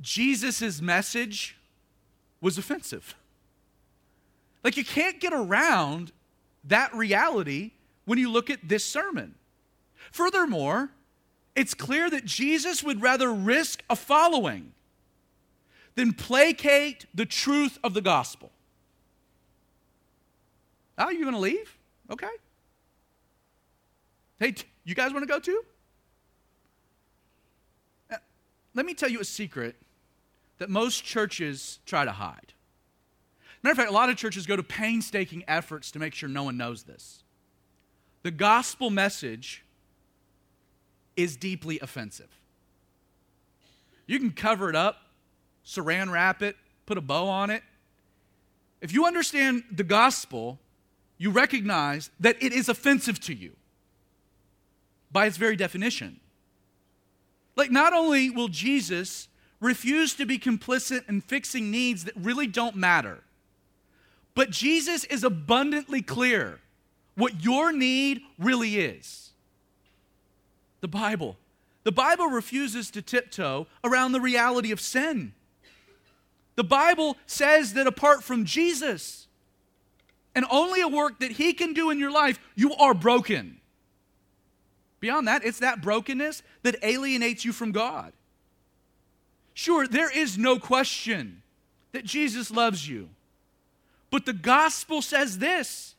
[0.00, 1.56] Jesus' message
[2.40, 3.14] was offensive.
[4.62, 6.12] Like, you can't get around
[6.64, 7.72] that reality
[8.04, 9.34] when you look at this sermon.
[10.10, 10.90] Furthermore,
[11.54, 14.72] it's clear that Jesus would rather risk a following
[15.94, 18.50] than placate the truth of the gospel.
[20.98, 21.76] Oh, you're going to leave?
[22.10, 22.28] Okay.
[24.38, 24.54] Hey,
[24.84, 25.64] you guys want to go too?
[28.10, 28.16] Uh,
[28.74, 29.76] let me tell you a secret
[30.58, 32.52] that most churches try to hide.
[33.62, 36.44] Matter of fact, a lot of churches go to painstaking efforts to make sure no
[36.44, 37.24] one knows this.
[38.22, 39.64] The gospel message
[41.16, 42.28] is deeply offensive.
[44.06, 44.98] You can cover it up,
[45.64, 47.62] saran wrap it, put a bow on it.
[48.80, 50.60] If you understand the gospel,
[51.18, 53.56] you recognize that it is offensive to you
[55.10, 56.20] by its very definition.
[57.56, 59.28] Like, not only will Jesus
[59.66, 63.24] refuse to be complicit in fixing needs that really don't matter,
[64.34, 66.60] but Jesus is abundantly clear
[67.16, 69.32] what your need really is
[70.80, 71.36] the Bible.
[71.82, 75.32] The Bible refuses to tiptoe around the reality of sin.
[76.54, 79.26] The Bible says that apart from Jesus
[80.34, 83.60] and only a work that He can do in your life, you are broken.
[85.00, 88.12] Beyond that, it's that brokenness that alienates you from God.
[89.56, 91.40] Sure, there is no question
[91.92, 93.08] that Jesus loves you.
[94.10, 95.94] But the gospel says this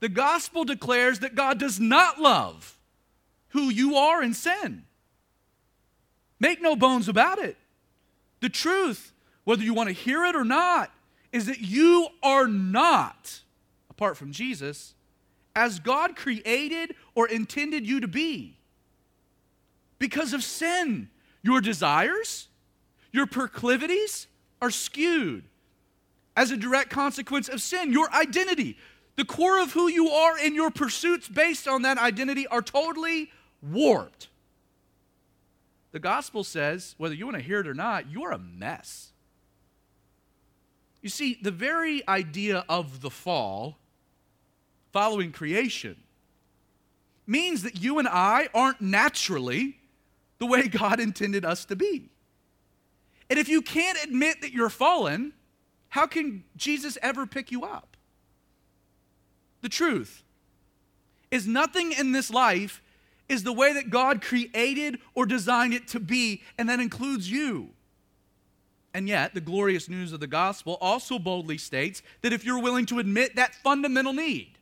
[0.00, 2.78] the gospel declares that God does not love
[3.48, 4.84] who you are in sin.
[6.40, 7.58] Make no bones about it.
[8.40, 9.12] The truth,
[9.44, 10.90] whether you want to hear it or not,
[11.32, 13.42] is that you are not,
[13.90, 14.94] apart from Jesus,
[15.54, 18.56] as God created or intended you to be.
[19.98, 21.10] Because of sin,
[21.46, 22.48] your desires,
[23.12, 24.26] your proclivities
[24.60, 25.44] are skewed
[26.36, 27.92] as a direct consequence of sin.
[27.92, 28.76] Your identity,
[29.14, 33.30] the core of who you are, and your pursuits based on that identity are totally
[33.62, 34.28] warped.
[35.92, 39.12] The gospel says, whether you want to hear it or not, you're a mess.
[41.00, 43.78] You see, the very idea of the fall
[44.92, 45.96] following creation
[47.26, 49.78] means that you and I aren't naturally
[50.38, 52.10] the way God intended us to be.
[53.28, 55.32] And if you can't admit that you're fallen,
[55.88, 57.96] how can Jesus ever pick you up?
[59.62, 60.22] The truth
[61.30, 62.82] is nothing in this life
[63.28, 67.70] is the way that God created or designed it to be, and that includes you.
[68.94, 72.86] And yet, the glorious news of the gospel also boldly states that if you're willing
[72.86, 74.56] to admit that fundamental need,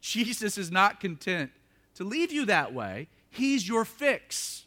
[0.00, 1.50] Jesus is not content
[1.94, 3.08] to leave you that way.
[3.32, 4.66] He's your fix.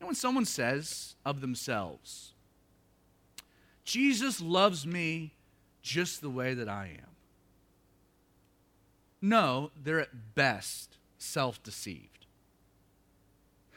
[0.00, 2.32] Know, when someone says of themselves,
[3.84, 5.32] Jesus loves me
[5.82, 7.10] just the way that I am.
[9.22, 12.26] No, they're at best self deceived.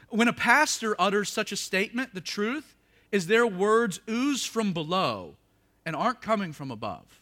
[0.10, 2.76] When a pastor utters such a statement, the truth
[3.12, 5.36] is their words ooze from below
[5.86, 7.22] and aren't coming from above.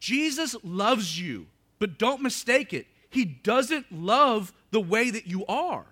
[0.00, 1.46] Jesus loves you,
[1.78, 2.86] but don't mistake it.
[3.10, 5.86] He doesn't love the way that you are.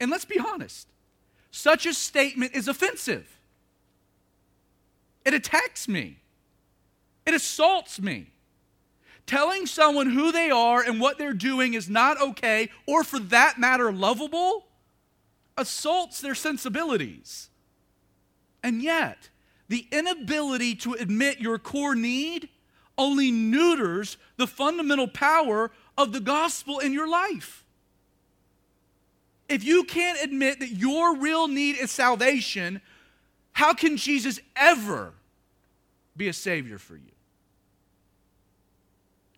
[0.00, 0.88] And let's be honest,
[1.50, 3.26] such a statement is offensive.
[5.24, 6.18] It attacks me,
[7.26, 8.30] it assaults me.
[9.26, 13.58] Telling someone who they are and what they're doing is not okay, or for that
[13.58, 14.68] matter, lovable,
[15.58, 17.50] assaults their sensibilities.
[18.62, 19.28] And yet,
[19.68, 22.48] the inability to admit your core need
[22.98, 27.64] only neuters the fundamental power of the gospel in your life.
[29.48, 32.82] If you can't admit that your real need is salvation,
[33.52, 35.14] how can Jesus ever
[36.16, 37.12] be a Savior for you?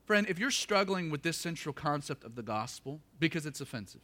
[0.05, 4.01] Friend, if you're struggling with this central concept of the gospel because it's offensive,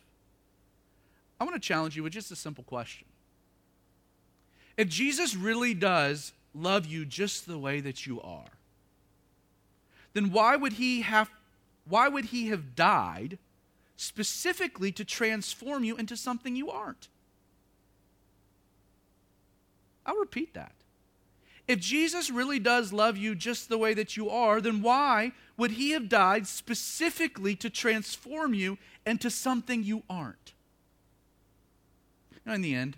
[1.41, 3.09] I want to challenge you with just a simple question.
[4.77, 8.56] if Jesus really does love you just the way that you are,
[10.17, 11.31] then why would he have
[11.87, 13.39] why would he have died
[13.97, 17.09] specifically to transform you into something you aren't?
[20.07, 20.73] I'll repeat that.
[21.69, 25.73] If Jesus really does love you just the way that you are, then why would
[25.73, 30.55] he have died specifically to transform you into something you aren't?
[32.45, 32.97] Now, in the end,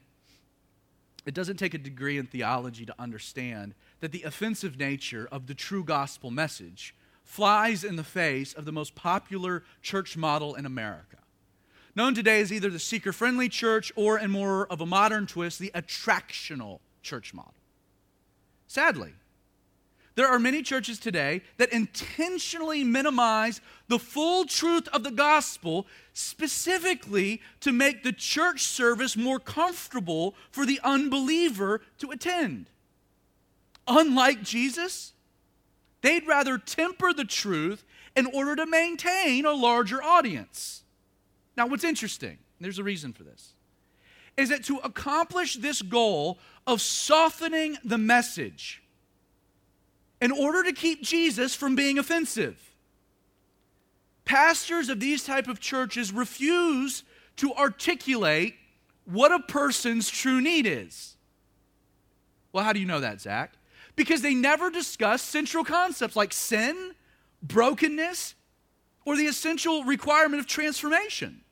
[1.27, 5.55] it doesn't take a degree in theology to understand that the offensive nature of the
[5.55, 6.95] true gospel message
[7.29, 11.19] flies in the face of the most popular church model in America.
[11.95, 15.59] Known today as either the seeker friendly church or, in more of a modern twist,
[15.59, 17.53] the attractional church model.
[18.67, 19.13] Sadly,
[20.15, 27.43] there are many churches today that intentionally minimize the full truth of the gospel specifically
[27.61, 32.71] to make the church service more comfortable for the unbeliever to attend.
[33.87, 35.13] Unlike Jesus,
[36.03, 37.85] they'd rather temper the truth
[38.17, 40.83] in order to maintain a larger audience.
[41.57, 43.55] Now, what's interesting, there's a reason for this,
[44.37, 48.83] is that to accomplish this goal of softening the message
[50.21, 52.57] in order to keep Jesus from being offensive.
[54.25, 57.03] Pastors of these type of churches refuse
[57.37, 58.55] to articulate
[59.05, 61.17] what a person's true need is.
[62.53, 63.58] Well, how do you know that, Zach?
[63.99, 66.93] Because they never discuss central concepts like sin,
[67.43, 68.37] brokenness,
[69.05, 71.43] or the essential requirement of transformation.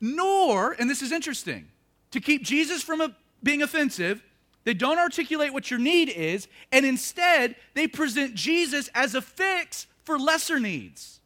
[0.00, 1.68] Nor, and this is interesting,
[2.10, 4.20] to keep Jesus from a, being offensive,
[4.64, 9.86] they don't articulate what your need is, and instead, they present Jesus as a fix
[10.02, 11.20] for lesser needs.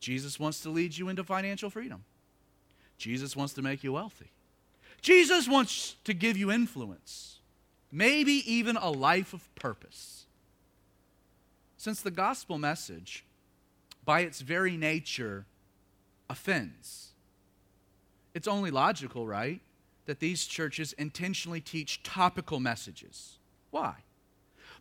[0.00, 2.04] Jesus wants to lead you into financial freedom.
[2.96, 4.30] Jesus wants to make you wealthy.
[5.02, 7.37] Jesus wants to give you influence,
[7.90, 10.26] maybe even a life of purpose.
[11.76, 13.24] Since the gospel message,
[14.04, 15.46] by its very nature,
[16.28, 17.12] offends,
[18.34, 19.60] it's only logical, right?
[20.08, 23.38] that these churches intentionally teach topical messages.
[23.70, 23.94] Why?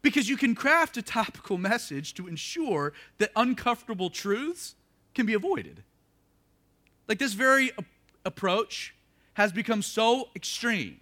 [0.01, 4.75] Because you can craft a topical message to ensure that uncomfortable truths
[5.13, 5.83] can be avoided.
[7.09, 7.83] Like this very a-
[8.23, 8.95] approach
[9.33, 11.01] has become so extreme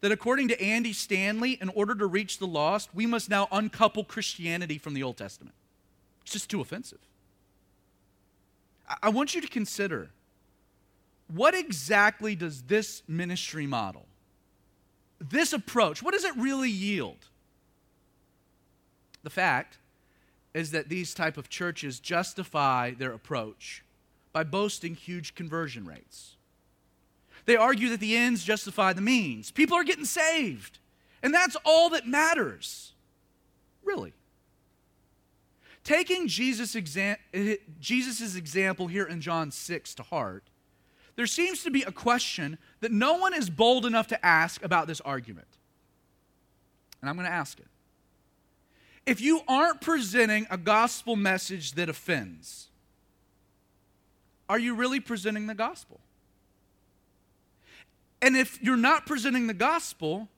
[0.00, 4.04] that according to Andy Stanley, in order to reach the lost, we must now uncouple
[4.04, 5.54] Christianity from the Old Testament.
[6.22, 6.98] It's just too offensive.
[9.02, 10.10] I, want you to consider
[11.32, 14.06] what exactly does this ministry model,
[15.18, 17.28] this approach, what does it really yield?
[19.22, 19.78] The fact
[20.52, 23.82] is that these type of churches justify their approach
[24.32, 26.33] by boasting huge conversion rates.
[27.46, 29.50] They argue that the ends justify the means.
[29.50, 30.78] People are getting saved,
[31.22, 32.92] and that's all that matters.
[33.82, 34.14] Really.
[35.84, 40.44] Taking Jesus' exa- eh, Jesus' example here in John 6 to heart,
[41.16, 44.86] there seems to be a question that no one is bold enough to ask about
[44.86, 45.46] this argument.
[47.00, 47.66] And I'm going to ask it.
[49.06, 52.68] If you aren't presenting a gospel message that offends,
[54.48, 56.00] are you really presenting the gospel?
[58.24, 60.28] And if you're not presenting the gospel,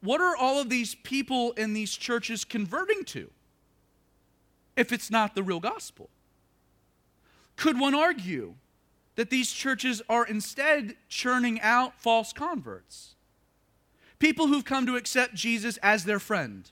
[0.00, 3.30] what are all of these people in these churches converting to
[4.74, 6.10] if it's not the real gospel?
[7.54, 8.56] Could one argue
[9.14, 13.14] that these churches are instead churning out false converts.
[14.18, 16.70] People who've come to accept Jesus as their friend,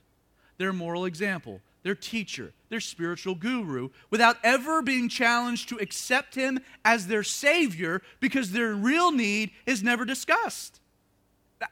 [0.59, 6.59] their moral example, their teacher, their spiritual guru, without ever being challenged to accept him
[6.85, 10.80] as their Savior because their real need is never discussed.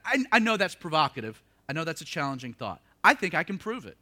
[0.04, 1.42] I, I know that's provocative.
[1.68, 2.80] I know that's a challenging thought.
[3.02, 3.96] I think I can prove it.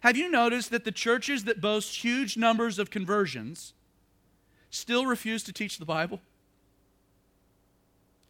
[0.00, 3.74] Have you noticed that the churches that boast huge numbers of conversions
[4.70, 6.20] still refuse to teach the Bible?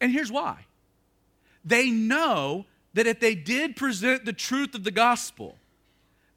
[0.01, 0.65] And here's why
[1.63, 5.58] they know that if they did present the truth of the gospel,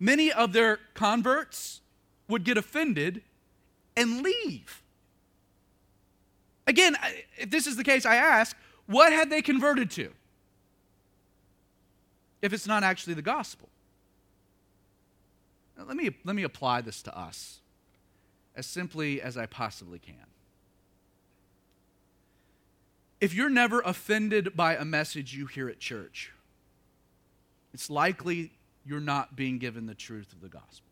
[0.02, 1.80] many of their converts
[2.26, 3.22] would get offended
[3.96, 4.82] and leave.
[6.66, 6.96] Again,
[7.38, 10.10] if this is the case, I ask, what had they converted to?
[12.42, 13.68] If it's not actually the gospel.
[15.78, 17.60] Now, let me, let me apply this to us
[18.56, 20.16] as simply as I possibly can.
[23.20, 26.32] If you're never offended by a message you hear at church,
[27.72, 28.50] it's likely
[28.84, 30.88] you're not being given the truth of the gospel.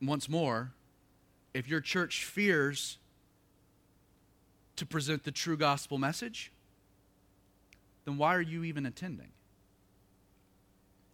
[0.00, 0.72] Once more,
[1.52, 2.98] if your church fears
[4.76, 6.52] to present the true gospel message,
[8.04, 9.28] then why are you even attending?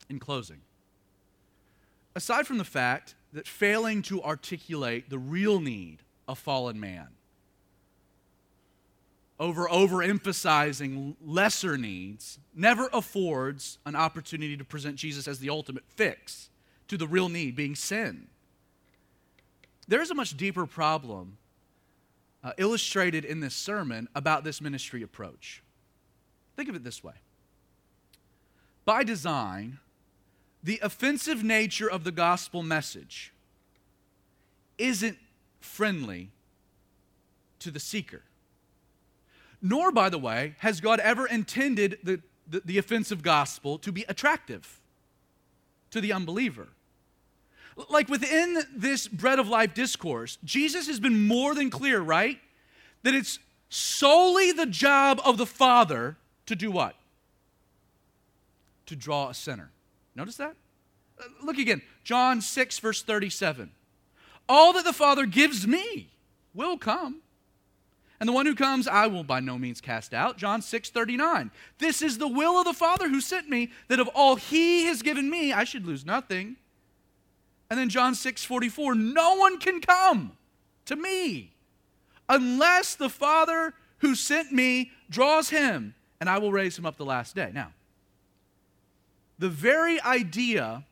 [0.09, 0.63] In closing,
[2.17, 7.09] aside from the fact that failing to articulate the real need of fallen man,
[9.41, 16.51] over overemphasizing lesser needs, never affords an opportunity to present Jesus as the ultimate fix
[16.89, 18.29] to the real need, being sin.
[19.89, 21.39] There's a much deeper problem
[22.45, 25.63] uh, illustrated in this sermon about this ministry approach.
[26.55, 27.15] Think of it this way
[28.85, 29.79] by design,
[30.63, 33.33] the offensive nature of the gospel message
[34.77, 35.17] isn't
[35.61, 36.31] friendly
[37.61, 38.23] to the seeker.
[39.63, 44.05] Nor, by the way, has God ever intended the, the, the, offensive gospel to be
[44.09, 44.81] attractive
[45.91, 46.69] to the unbeliever.
[47.89, 52.39] Like within this bread of life discourse, Jesus has been more than clear, right?
[53.03, 53.39] That it's
[53.69, 56.97] solely the job of the Father to do what?
[58.87, 59.71] To draw a sinner.
[60.17, 60.57] Notice that?
[61.19, 61.83] Uh, look again.
[62.03, 63.71] John 6, verse 37.
[64.49, 66.11] All that the Father gives me
[66.55, 67.23] will come.
[68.21, 70.37] And the one who comes, I will by no means cast out.
[70.37, 71.51] John 6, 39.
[71.79, 75.01] This is the will of the Father who sent me, that of all he has
[75.01, 76.57] given me, I should lose nothing.
[77.71, 78.95] And then John 6, 44.
[78.95, 80.33] No one can come
[80.85, 81.55] to me
[82.29, 87.05] unless the Father who sent me draws him, and I will raise him up the
[87.05, 87.51] last day.
[87.55, 87.73] Now,
[89.39, 90.85] the very idea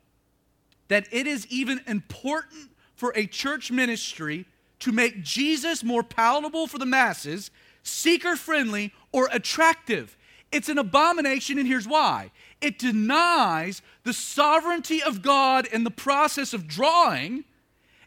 [0.87, 4.45] that it is even important for a church ministry
[4.79, 7.51] to make Jesus more palatable for the masses,
[7.83, 10.17] seeker friendly, or attractive.
[10.51, 16.53] It's an abomination, and here's why it denies the sovereignty of God in the process
[16.53, 17.45] of drawing,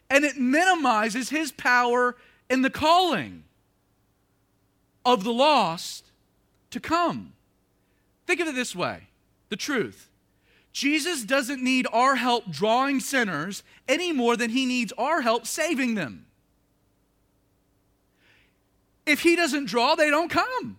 [0.09, 2.15] and it minimizes his power
[2.49, 3.43] in the calling
[5.05, 6.05] of the lost
[6.69, 7.33] to come.
[8.27, 9.07] Think of it this way
[9.49, 10.09] the truth.
[10.71, 15.93] Jesus doesn't need our help drawing sinners any more than he needs our help saving
[15.93, 16.25] them.
[19.05, 20.77] If he doesn't draw, they don't come.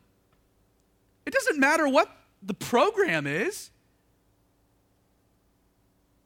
[1.26, 2.08] It doesn't matter what
[2.42, 3.70] the program is.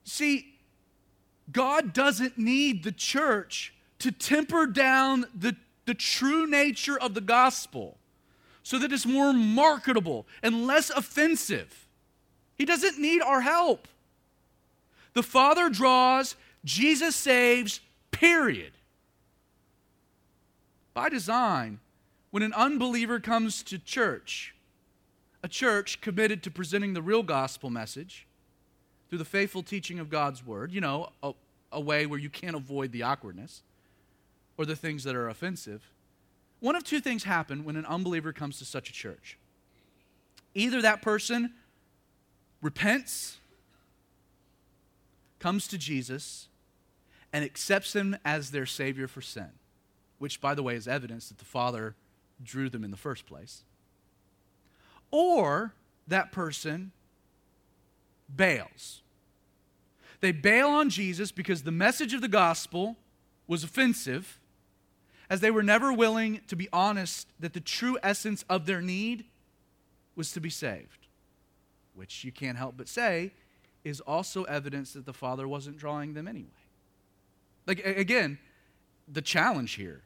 [0.04, 0.54] See,
[1.50, 7.98] God doesn't need the church to temper down the, the true nature of the gospel
[8.62, 11.86] so that it's more marketable and less offensive.
[12.54, 13.88] He doesn't need our help.
[15.14, 17.80] The Father draws, Jesus saves,
[18.10, 18.72] period.
[20.92, 21.80] By design,
[22.30, 24.54] when an unbeliever comes to church,
[25.42, 28.26] a church committed to presenting the real gospel message
[29.08, 31.32] through the faithful teaching of God's word, you know, a,
[31.72, 33.62] a way where you can't avoid the awkwardness
[34.56, 35.90] or the things that are offensive.
[36.60, 39.38] One of two things happen when an unbeliever comes to such a church.
[40.54, 41.54] Either that person
[42.60, 43.38] repents,
[45.38, 46.48] comes to Jesus,
[47.32, 49.50] and accepts him as their Savior for sin,
[50.18, 51.94] which, by the way, is evidence that the Father
[52.42, 53.62] drew them in the first place.
[55.10, 55.74] Or
[56.06, 56.92] that person
[58.34, 59.02] bails.
[60.20, 62.96] They bail on Jesus because the message of the gospel
[63.46, 64.38] was offensive,
[65.30, 69.24] as they were never willing to be honest that the true essence of their need
[70.16, 71.06] was to be saved,
[71.94, 73.32] which you can't help but say
[73.84, 76.48] is also evidence that the Father wasn't drawing them anyway.
[77.66, 78.38] Like, again,
[79.06, 80.02] the challenge here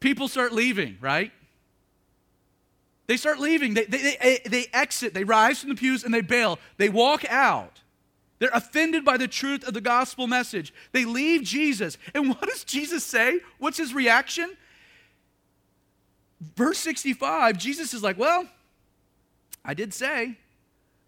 [0.00, 1.32] people start leaving, right?
[3.06, 3.74] They start leaving.
[3.74, 5.14] They, they, they, they exit.
[5.14, 6.58] They rise from the pews and they bail.
[6.76, 7.80] They walk out.
[8.38, 10.72] They're offended by the truth of the gospel message.
[10.92, 11.98] They leave Jesus.
[12.14, 13.40] And what does Jesus say?
[13.58, 14.56] What's his reaction?
[16.54, 18.46] Verse 65, Jesus is like, Well,
[19.64, 20.38] I did say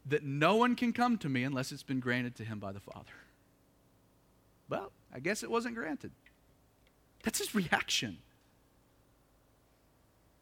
[0.07, 2.81] that no one can come to me unless it's been granted to him by the
[2.81, 3.13] Father.
[4.69, 6.11] Well, I guess it wasn't granted.
[7.23, 8.19] That's his reaction.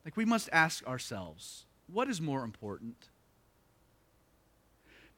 [0.08, 3.10] Like, we must ask ourselves what is more important?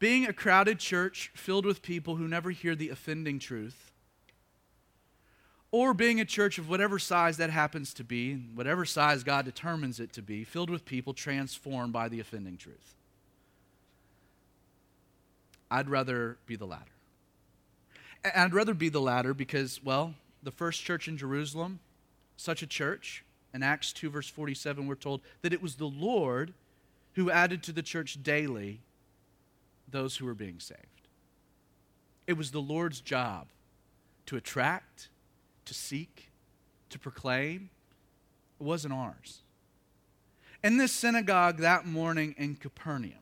[0.01, 3.93] Being a crowded church filled with people who never hear the offending truth,
[5.71, 10.01] or being a church of whatever size that happens to be, whatever size God determines
[10.01, 12.97] it to be, filled with people transformed by the offending truth.
[15.71, 16.91] I'd rather be the latter.
[18.35, 21.79] I'd rather be the latter because, well, the first church in Jerusalem,
[22.37, 23.23] such a church,
[23.53, 26.53] in Acts 2, verse 47, we're told that it was the Lord
[27.15, 28.81] who added to the church daily
[29.89, 30.81] those who were being saved.
[32.27, 33.49] It was the Lord's job
[34.27, 35.09] to attract,
[35.65, 36.31] to seek,
[36.91, 37.71] to proclaim,
[38.61, 39.41] It wasn't ours.
[40.63, 43.15] In this synagogue that morning in Capernaum,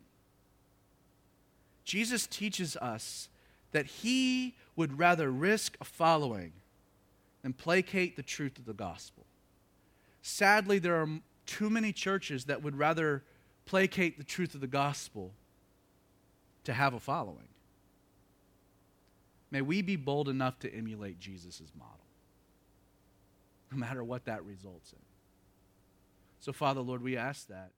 [1.84, 3.28] Jesus teaches us
[3.72, 6.52] that he would rather risk a following
[7.42, 9.24] than placate the truth of the gospel.
[10.28, 11.08] Sadly, there are
[11.46, 13.24] too many churches that would rather
[13.64, 15.32] placate the truth of the gospel
[16.64, 17.48] to have a following.
[19.50, 22.04] May we be bold enough to emulate Jesus' model,
[23.72, 24.98] no matter what that results in.
[26.40, 27.70] So, Father, Lord, we ask that.